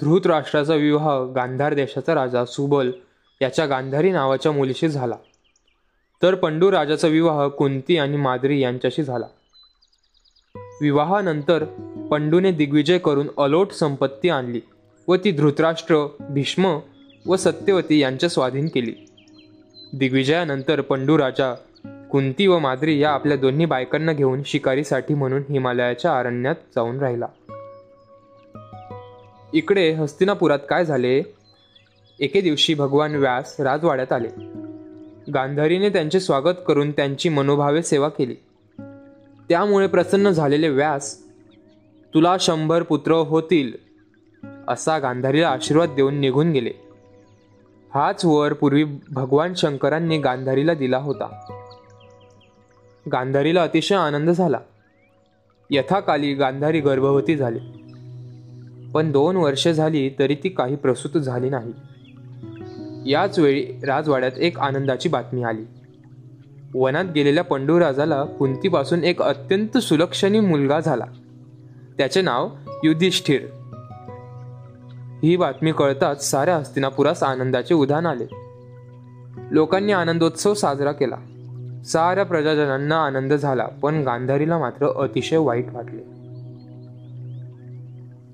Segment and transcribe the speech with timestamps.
[0.00, 2.90] धृतराष्ट्राचा विवाह गांधार देशाचा राजा सुबल
[3.42, 5.14] याच्या गांधारी नावाच्या मुलीशी झाला.
[6.22, 9.26] तर पंडू राजाचा विवाह कुंती आणि माद्री यांच्याशी झाला.
[10.80, 11.64] विवाहानंतर
[12.10, 14.60] पंडूने दिग्विजय करून अलोट संपत्ती आणली
[15.08, 15.96] व ती धृतराष्ट्र
[16.30, 16.78] भीष्म
[17.26, 18.94] व सत्यवती यांच्या स्वाधीन केली.
[19.94, 21.54] दिग्विजयानंतर पंडू राजा
[22.10, 27.26] कुंती व माद्री या आपल्या दोन्ही बायकांना घेऊन शिकारीसाठी म्हणून हिमालयाच्या अरण्यात जाऊन राहिला.
[29.54, 31.22] इकडे हस्तिनापुरात काय झाले?
[32.20, 34.28] एके दिवशी भगवान व्यास राजवाड्यात आले.
[35.34, 38.34] गांधारीने त्यांचे स्वागत करून त्यांची मनोभावे सेवा केली.
[39.48, 41.22] त्यामुळे प्रसन्न झालेले व्यास
[42.14, 43.72] तुला शंभर पुत्र होतील
[44.68, 46.70] असा गांधारीला आशीर्वाद देऊन निघून गेले.
[47.94, 51.56] हाच वर पूर्वी भगवान शंकरांनी गांधारीला दिला होता.
[53.12, 54.58] गांधारीला अतिशय आनंद झाला.
[55.70, 57.58] यथाकाली गांधारी गर्भवती झाली.
[58.94, 61.72] पण दोन वर्षे झाली तरी ती काही प्रसूत झाली नाही.
[63.10, 65.62] याच वेळी राजवाड्यात एक आनंदाची बातमी आली.
[66.74, 71.04] वनात गेलेल्या पंडूराजाला कुंतीपासून एक अत्यंत सुलक्षणी मुलगा झाला.
[71.98, 72.48] त्याचे नाव
[72.84, 73.42] युधिष्ठिर.
[75.22, 78.26] ही बातमी कळताच साऱ्या हस्तिनापुरास आनंदाचे उधाण आले.
[79.50, 81.16] लोकांनी आनंदोत्सव साजरा केला.
[81.86, 86.21] साऱ्या प्रजाजनांना आनंद झाला पण गांधारीला मात्र अतिशय वाईट वाटले.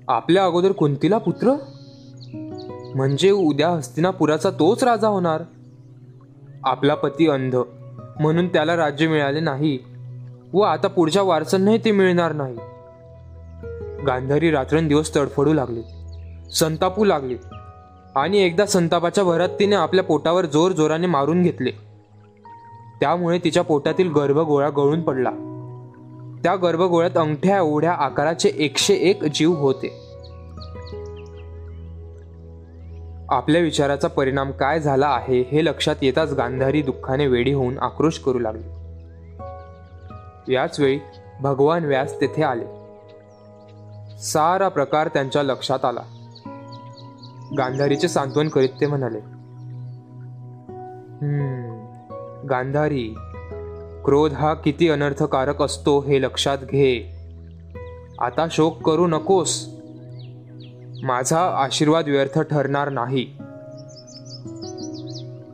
[0.09, 1.53] आपल्या अगोदर कुंतीला पुत्र?
[2.95, 5.41] म्हणजे उद्या हस्तिनापुराचा तोच राजा होणार?
[6.63, 7.55] आपला पती अंध
[8.19, 9.79] म्हणून त्याला राज्य मिळाले नाही
[10.53, 12.55] व आता पुढच्या वारसांनाही ते मिळणार नाही.
[14.07, 15.81] गांधारी रात्रंदिवस तडफडू लागले
[16.51, 17.35] संतापू लागले
[18.15, 21.71] आणि एकदा संतापाच्या भरात तिने आपल्या पोटावर जोर जोराने मारून घेतले.
[23.01, 25.31] त्यामुळे तिच्या पोटातील गर्भगोळा गळून पडला.
[26.43, 29.98] त्या गर्भगोळ्यात अंगठ्या एवढ्या आकाराचे एकशे एक जीव होते.
[33.31, 38.39] आपल्या विचाराचा परिणाम काय झाला आहे हे लक्षात येताच गांधारी दुःखाने वेडी होऊन आक्रोश करू
[38.39, 38.67] लागली.
[40.53, 40.99] याच वेळी
[41.41, 42.65] भगवान व्यास तेथे आले.
[44.19, 46.01] सारा प्रकार त्यांच्या लक्षात आला.
[47.57, 49.19] गांधारीचे सांत्वन करीत ते म्हणाले
[52.49, 53.15] गांधारी
[54.05, 57.15] क्रोध हा किती अनर्थकारक असतो हे लक्षात घे.
[58.19, 59.78] आता शोक करू नकोस.
[61.03, 63.25] माझा आशीर्वाद व्यर्थ ठरणार नाही.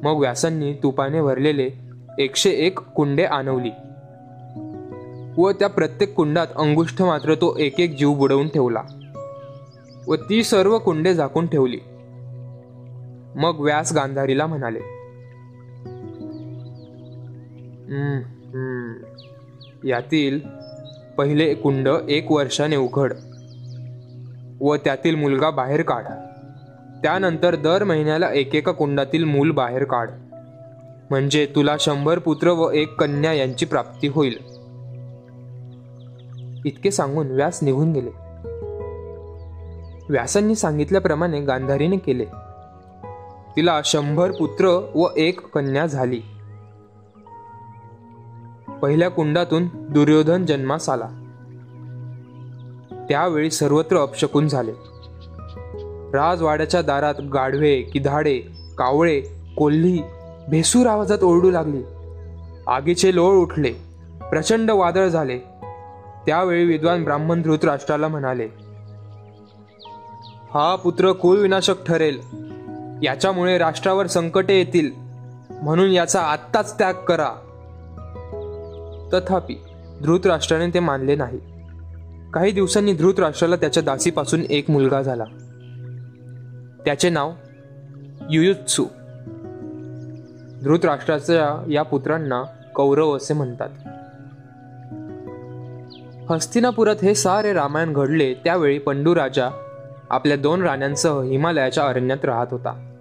[0.04, 1.70] मग व्यासांनी तुपाने भरलेले
[2.20, 3.72] एकशे एक कुंडे आणवली
[5.38, 8.82] व त्या प्रत्येक कुंडात अंगुष्ठ मात्र तो एक एक जीव बुडवून ठेवला
[10.08, 11.80] व ती सर्व कुंडे झाकून ठेवली.
[13.36, 14.80] मग व्यास गांधारीला म्हणाले
[19.84, 20.40] यातील
[21.18, 23.14] पहिले कुंड एक वर्षाने उघड.
[24.62, 26.04] व त्यातील मुलगा बाहेर काढ.
[27.04, 30.10] त्यानंतर दर महिन्याला एकेका कुंडातील मूल बाहेर काढ.
[31.10, 34.40] म्हणजे तुला शंभर पुत्र व एक कन्या यांची प्राप्ती होईल.
[36.66, 38.10] इतके सांगून व्यास निघून गेले.
[40.10, 42.26] व्यासांनी सांगितल्याप्रमाणे गांधारीने केले.
[43.56, 46.22] तिला शंभर पुत्र व एक कन्या झाली.
[48.82, 51.08] पहिल्या कुंडातून दुर्योधन जन्मास आला.
[53.10, 54.72] त्यावेळी सर्वत्र अपशकून झाले.
[56.14, 58.38] राजवाड्याच्या दारात गाढवे किधाडे
[58.78, 59.22] कावळे
[59.58, 60.04] कोल्ही
[60.50, 61.84] भेसूर आवाजात ओरडू लागली.
[62.68, 63.72] आगीचे लोळ उठले.
[64.30, 65.40] प्रचंड वादळ झाले.
[66.26, 68.48] त्यावेळी विद्वान ब्राह्मण धृतराष्ट्राला म्हणाले
[70.54, 72.22] हा पुत्र कुलविनाशक ठरेल.
[73.04, 74.92] याच्यामुळे राष्ट्रावर संकटे येतील.
[75.62, 77.30] म्हणून याचा आत्ताच त्याग करा.
[79.14, 79.56] तथापि
[80.04, 81.40] धृतराष्ट्राने ते मानले नाही.
[82.36, 85.24] काही दिवसांनी धृतराष्ट्राला त्याच्या दासीपासून एक मुलगा झाला.
[86.86, 87.32] त्याचे नाव
[88.30, 88.86] युयुत्सू.
[90.64, 92.44] धृतराष्ट्राच्या या पुत्रांना
[92.76, 93.70] कौरव असे म्हणतात.
[96.32, 99.50] हस्तिनापुरात हे सारे रामायण घडले त्यावेळी पंडू राजा
[100.10, 102.94] आपल्या दोन राण्यांसह हिमालयाच्या अरण्यात राहत होता.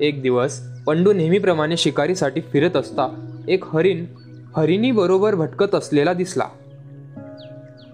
[0.00, 4.04] एक दिवस पंडू नेहमीप्रमाणे शिकारीसाठी फिरत असता एक हरिण
[4.56, 6.44] हरिणीबरोबर भटकत असलेला दिसला.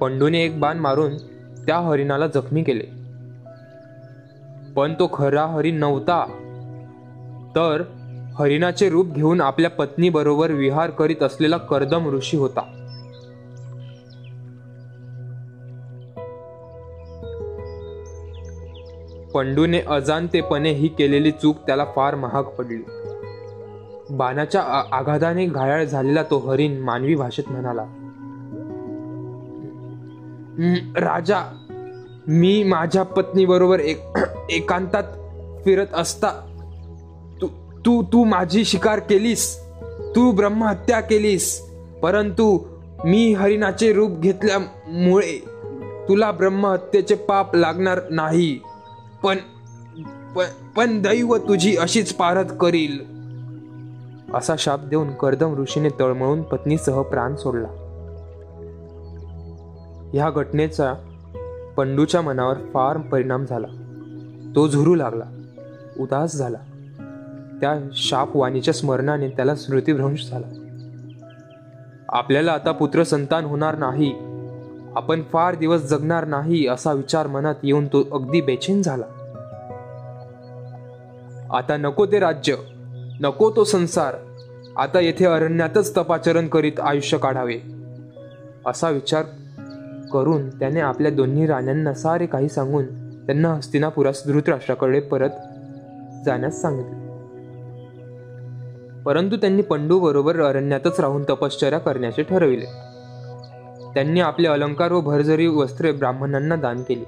[0.01, 1.17] पंडूने एक बाण मारून
[1.67, 2.85] त्या हरिणाला जखमी केले.
[4.77, 6.25] पण तो खरा हरिण नव्हता.
[7.57, 7.83] तर
[8.39, 12.61] हरिणाचे रूप घेऊन आपल्या पत्नी बरोबर विहार करीत असलेला कर्दम ऋषी होता.
[19.35, 22.83] पंडूने अजाणतेपणे ही केलेली चूक त्याला फार महाग पडली.
[24.11, 24.63] बाणाच्या
[24.93, 27.85] आघाताने घायाळ झालेला तो हरिण मानवी भाषेत म्हणाला
[30.97, 31.41] राजा
[32.27, 34.03] मी माझ्या पत्नीबरोबर एक
[34.51, 35.03] एकांतात
[35.65, 36.29] फिरत असता.
[37.41, 37.47] तू
[37.87, 39.61] तू तू माझी शिकार केलीस.
[40.17, 41.71] तू ब्रह्महत्या केलीस.
[42.03, 42.59] परंतु
[43.05, 45.45] मी हरिणाचे रूप घेतल्यामुळे
[46.09, 48.59] तुला ब्रह्महत्येचे पाप लागणार नाही.
[49.23, 49.37] पण
[50.37, 53.19] पण- पण दैव तुझी अशीच पारद करील.
[54.35, 57.88] असा शाप देऊन कर्दम ऋषीने तळमळून पत्नीसह प्राण सोडला.
[60.13, 60.95] ह्या घटनेचा
[61.77, 63.67] पंडूच्या मनावर फार परिणाम झाला.
[64.55, 65.25] तो झुरू लागला
[66.01, 66.59] उदास झाला.
[67.61, 70.47] त्या शापवाणीच्या स्मरणाने त्याला स्मृतिभ्रंश झाला.
[72.09, 74.15] आपल्याला आता पुत्र संतान होणार नाही
[74.97, 79.05] आपण फार दिवस जगणार नाही असा विचार मनात येऊन तो अगदी बेचैन झाला.
[81.57, 82.55] आता नको ते राज्य
[83.21, 84.15] नको तो संसार
[84.77, 87.59] आता येथे अरण्यातच तपाचरण करीत आयुष्य काढावे
[88.67, 89.23] असा विचार
[90.13, 92.85] करून त्याने आपल्या दोन्ही राण्यांना सारे काही सांगून
[93.27, 95.31] त्यांना हस्तिनापुरास धृतराष्ट्राकडे परत
[96.27, 97.09] जाण्यास सांगितले.
[99.03, 102.65] परंतु त्यांनी पंडू बरोबर अरण्यातच राहून तपश्चर्या करण्याचे ठरविले.
[103.95, 107.05] त्यांनी आपले अलंकार व भरजरी वस्त्रे ब्राह्मणांना दान केली.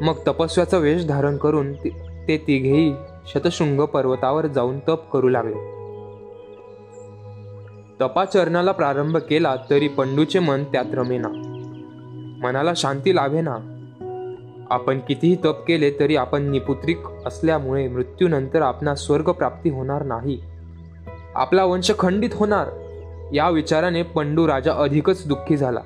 [0.00, 2.94] मग तपस्व्याचा वेश धारण करून ते- ते तिघेही
[3.26, 5.74] शतशृंग पर्वतावर जाऊन तप करू लागले.
[8.00, 11.53] तपाचरणाला प्रारंभ केला तरी पंडूचे मन त्यात रमेना.
[12.44, 13.56] मनाला शांती लाभेना
[14.70, 20.40] आपण कितीही तप केले तरी आपण निपुत्रिक असल्यामुळे मृत्यूनंतर आपणास स्वर्ग प्राप्ती होणार नाही.
[21.34, 22.66] आपला वंश खंडित होणार
[23.32, 25.80] या विचाराने पंडू राजा अधिकच दुःखी झाला.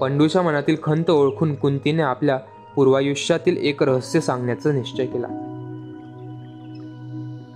[0.00, 2.38] पंडूच्या मनातील खंत ओळखून कुंतीने आपल्या
[2.74, 5.26] पूर्वायुष्यातील एक रहस्य सांगण्याचा निश्चय केला.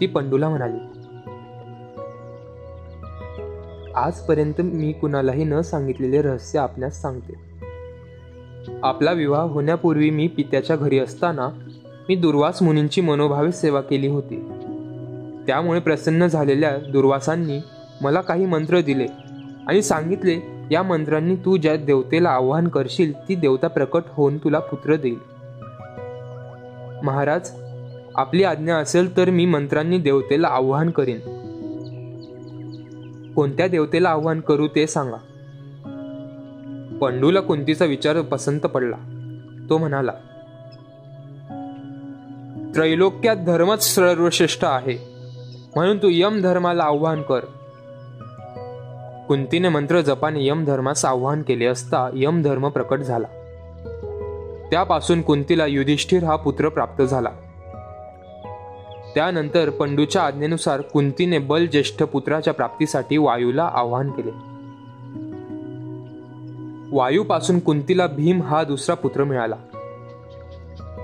[0.01, 1.00] ती पंडूला म्हणाली
[4.01, 7.33] आजपर्यंत मी कुणालाही न सांगितलेले रहस्य आपणास सांगते.
[8.83, 11.49] आपला विवाह होण्यापूर्वी मी पित्याच्या घरी असताना
[12.09, 14.37] मी दुर्वास मुनींची मनोभावे सेवा केली होती.
[15.47, 17.61] त्यामुळे प्रसन्न झालेल्या दुर्वासांनी
[18.03, 19.07] मला काही मंत्र दिले
[19.67, 24.97] आणि सांगितले या मंत्रांनी तू ज्या देवतेला आव्हान करशील ती देवता प्रकट होऊन तुला पुत्र
[24.97, 25.19] देईल.
[27.03, 27.51] महाराज
[28.15, 31.40] आपली आज्ञा असेल तर मी मंत्रांनी देवतेला आव्हान करेन.
[33.41, 35.17] कोणत्या देवतेला आव्हान करू ते सांगा.
[37.01, 38.97] पंडूला कुंतीचा विचार पसंत पडला.
[39.71, 40.13] तो म्हणाला
[42.75, 44.99] त्रैलोक्यात धर्मच सर्वश्रेष्ठ आहे.
[45.75, 47.41] म्हणून तू यम धर्माला आव्हान कर.
[49.29, 53.27] कुंतीने मंत्र जपाने यम धर्मास आव्हान केले असता यम धर्म प्रकट झाला.
[54.71, 57.31] त्यापासून कुंतीला युधिष्ठिर हा पुत्र प्राप्त झाला.
[59.15, 64.31] त्यानंतर पंडूच्या आज्ञेनुसार कुंतीने बलज्येष्ठ पुत्राच्या प्राप्तीसाठी वायूला आवाहन केले.
[66.97, 69.55] वायूपासून कुंतीला भीम हा दुसरा पुत्र मिळाला.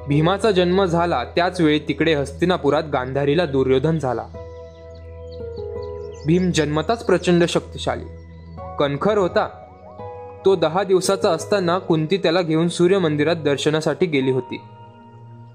[0.09, 4.25] भीमाचा जन्म झाला त्याच वेळी तिकडे हस्तिनापुरात गांधारीला दुर्योधन झाला.
[6.27, 8.05] भीम जन्मताच प्रचंड शक्तिशाली.
[8.79, 9.49] कणखर होता.
[10.45, 14.61] तो दहा दिवसाचा असताना कुंती त्याला घेऊन सूर्य मंदिरात दर्शनासाठी गेली होती.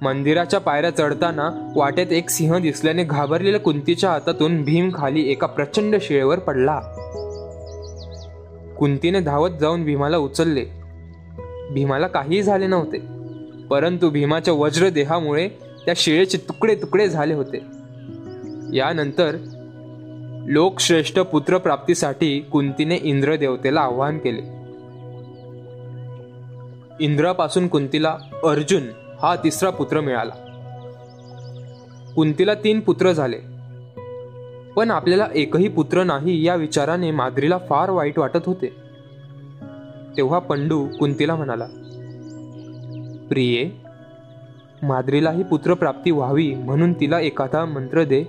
[0.02, 6.40] मंदिराच्या पायऱ्या चढताना वाटेत एक सिंह दिसल्याने घाबरलेल्या कुंतीच्या हातातून भीम खाली एका प्रचंड शिळेवर
[6.40, 6.80] पडला.
[8.80, 10.66] कुंतीने धावत जाऊन भीमाला उचलले.
[11.72, 12.98] भीमाला काहीही झाले नव्हते
[13.70, 15.48] परंतु भीमाच्या वज्र देहामुळे
[15.86, 17.58] त्या शिळेचे तुकडे तुकडे झाले होते.
[18.74, 19.36] यानंतर
[20.48, 24.42] लोकश्रेष्ठ पुत्रप्राप्तीसाठी कुंतीने इंद्रदेवतेला आवाहन केले.
[27.06, 28.82] इंद्रापासून कुंतीला अर्जुन
[29.22, 30.34] हा तिसरा पुत्र मिळाला.
[32.16, 33.38] कुंतीला तीन पुत्र झाले.
[34.76, 38.76] पण आपल्याला एकही पुत्र नाही या विचाराने माद्रीला फार वाईट वाटत होते.
[40.18, 41.66] तेव्हा पंडू कुंतीला म्हणाला
[43.30, 43.72] प्रिये
[44.82, 48.24] माद्रीलाही पुत्रप्राप्ती व्हावी म्हणून तिला एखादा मंत्र दे.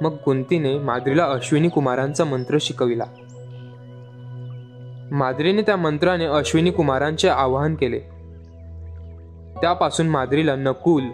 [0.00, 3.04] मग कुंतीने माद्रीला अश्विनी कुमारांचा मंत्र शिकविला.
[5.10, 7.98] माद्रीने त्या मंत्राने अश्विनी कुमारांचे आवाहन केले.
[9.60, 11.04] त्यापासून माद्रीला नकुल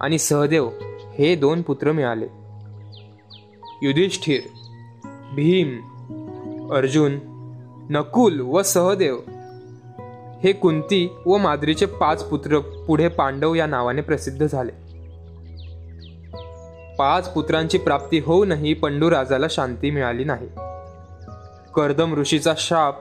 [0.00, 0.70] आणि सहदेव
[1.18, 2.26] हे दोन पुत्र मिळाले.
[3.82, 4.40] युधिष्ठिर
[5.34, 5.80] भीम
[6.72, 7.18] अर्जुन
[7.90, 9.18] नकुल व सहदेव
[10.44, 14.72] हे कुंती व माद्रीचे पाच पुत्र पुढे पांडव या नावाने प्रसिद्ध झाले.
[16.98, 20.48] पाच पुत्रांची प्राप्ती होऊनही पंडूराजाला शांती मिळाली नाही.
[21.74, 22.94] कर्दम ऋषीचा शाप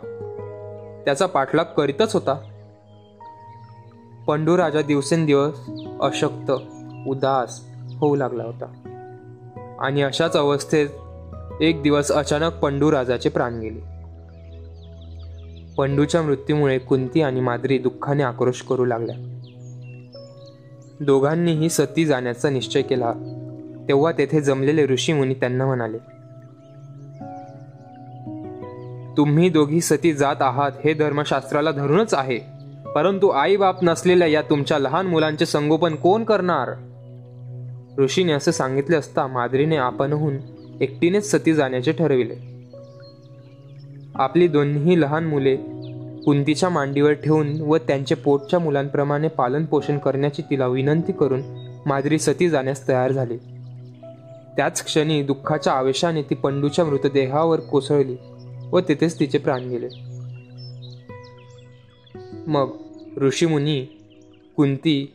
[1.06, 2.42] त्याचा पाठलाग करीतच होता.
[4.28, 5.60] पंडूराजा दिवसेंदिवस
[6.02, 6.52] अशक्त
[7.08, 7.62] उदास
[7.98, 8.74] होऊ लागला होता.
[9.80, 10.90] आणि अशाच अवस्थेत
[11.62, 14.00] एक दिवस अचानक पंडूराजाचे प्राण गेले.
[15.78, 19.16] पंडूच्या मृत्यूमुळे कुंती आणि माद्री दुःखाने आक्रोश करू लागल्या.
[21.00, 23.14] दोघांनीही सती जाण्याचा निश्चय केला.
[23.88, 25.98] तेव्हा तेथे जमलेले ऋषीमुनी त्यांना म्हणाले
[29.18, 32.40] तुम्ही दोघी सती जात आहात हे धर्मशास्त्राला धरूनच आहे.
[32.96, 36.70] परंतु आई बाप नसलेल्या या तुमच्या लहान मुलांचे संगोपन कोण करणार?
[38.02, 40.38] ऋषीने असे सांगितले असता माद्रीने आपणहून
[40.82, 42.36] एकटीनेच सती जाण्याचे ठरविले.
[44.16, 45.56] आपली दोन्ही लहान मुले
[46.26, 51.42] कुंतीच्या मांडीवर ठेवून व त्यांचे पोटच्या मुलांप्रमाणे पालन पोषण करण्याची तिला विनंती करून
[51.86, 53.38] माद्री सती जाण्यास तयार झाली.
[54.58, 58.16] त्याच क्षणी दुःखाच्या आवेशाने ती पंडूच्या मृतदेहावर कोसळली.
[58.72, 59.88] व तेथेच तिचे प्राण गेले.
[62.48, 62.78] मग
[63.18, 63.86] ऋषीमुनी
[64.56, 65.14] कुंती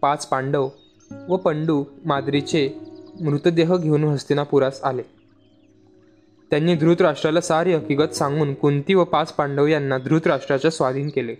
[0.00, 0.68] पाच पांडव
[1.28, 2.70] व पंडू माद्रीचे
[3.20, 5.02] मृतदेह घेऊन हस्तिनापुरास आले.
[6.50, 11.34] त्यांनी धृतराष्ट्राला सारी हकीकत सांगून कुंती व पाच पांडव यांना धृतराष्ट्राच्या स्वाधीन केले.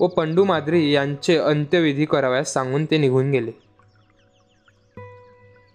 [0.00, 3.50] व पंडू माद्री यांचे अंत्यविधी कराव्यास सांगून ते निघून गेले.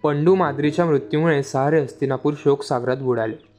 [0.02, 3.53] पंडू माद्रीच्या मृत्यूमुळे सारे हस्तिनापूर शोकसागरात बुडाले.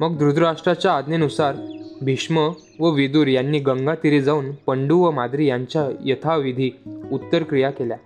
[0.00, 1.54] मग धृतराष्ट्राच्या आज्ञेनुसार
[2.02, 6.70] भीष्म व विदुर यांनी गंगा तीरी जाऊन पंडू व माद्री यांच्या यथाविधी
[7.12, 7.96] उत्तर क्रिया केल्या.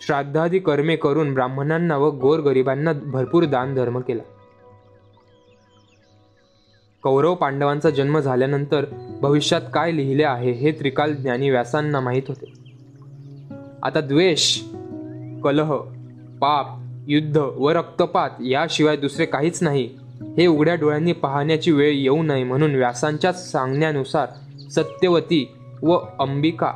[0.00, 4.22] श्राद्धादी कर्मे करून ब्राह्मणांना व गोरगरिबांना भरपूर दान धर्म केला.
[7.02, 8.84] कौरव पांडवांचा जन्म झाल्यानंतर
[9.22, 12.52] भविष्यात काय लिहिले आहे हे त्रिकाल ज्ञानी व्यासांना माहीत होते.
[13.82, 14.60] आता द्वेष
[15.44, 15.76] कलह
[16.40, 16.66] पाप
[17.08, 20.07] युद्ध व रक्तपात याशिवाय दुसरे काहीच नाही.
[20.22, 24.28] हे उघड्या डोळ्यांनी पाहण्याची वेळ येऊ नये म्हणून व्यासांच्या सांगण्यानुसार
[24.70, 26.72] सत्यवती व अंबिका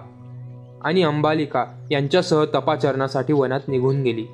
[0.84, 4.26] आणि अंबालिका यांच्यासह तपाचरणासाठी वनात निघून गेली.